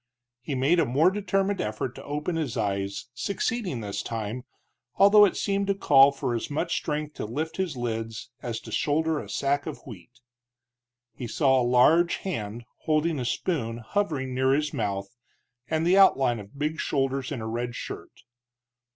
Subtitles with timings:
[0.41, 4.45] He made a more determined effort to open his eyes, succeeding this time,
[4.95, 8.71] although it seemed to call for as much strength to lift his lids as to
[8.71, 10.19] shoulder a sack of wheat.
[11.13, 15.15] He saw a large hand holding a spoon hovering near his mouth,
[15.69, 18.21] and the outline of big shoulders in a red shirt.